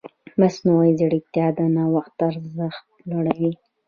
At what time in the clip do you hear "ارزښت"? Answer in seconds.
2.29-2.85